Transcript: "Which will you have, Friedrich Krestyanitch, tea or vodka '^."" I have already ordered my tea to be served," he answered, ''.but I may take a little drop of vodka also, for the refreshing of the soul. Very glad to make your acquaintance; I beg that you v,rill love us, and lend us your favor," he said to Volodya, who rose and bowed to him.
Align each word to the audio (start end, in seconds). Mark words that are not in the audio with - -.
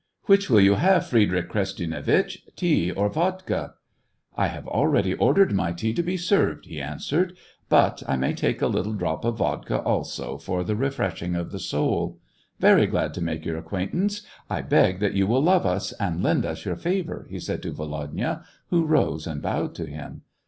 "Which 0.23 0.49
will 0.49 0.61
you 0.61 0.73
have, 0.77 1.05
Friedrich 1.05 1.47
Krestyanitch, 1.47 2.39
tea 2.55 2.89
or 2.89 3.07
vodka 3.07 3.73
'^."" 3.75 3.79
I 4.35 4.47
have 4.47 4.67
already 4.67 5.13
ordered 5.13 5.51
my 5.53 5.73
tea 5.73 5.93
to 5.93 6.01
be 6.01 6.17
served," 6.17 6.65
he 6.65 6.81
answered, 6.81 7.33
''.but 7.69 8.01
I 8.07 8.15
may 8.15 8.33
take 8.33 8.63
a 8.63 8.65
little 8.67 8.93
drop 8.93 9.23
of 9.25 9.37
vodka 9.37 9.77
also, 9.83 10.39
for 10.39 10.63
the 10.63 10.75
refreshing 10.75 11.35
of 11.35 11.51
the 11.51 11.59
soul. 11.59 12.17
Very 12.59 12.87
glad 12.87 13.13
to 13.13 13.21
make 13.21 13.45
your 13.45 13.57
acquaintance; 13.57 14.23
I 14.49 14.63
beg 14.63 15.01
that 15.01 15.13
you 15.13 15.27
v,rill 15.27 15.43
love 15.43 15.67
us, 15.67 15.91
and 15.99 16.23
lend 16.23 16.47
us 16.47 16.65
your 16.65 16.77
favor," 16.77 17.27
he 17.29 17.39
said 17.39 17.61
to 17.61 17.71
Volodya, 17.71 18.43
who 18.71 18.87
rose 18.87 19.27
and 19.27 19.39
bowed 19.39 19.75
to 19.75 19.85
him. 19.85 20.23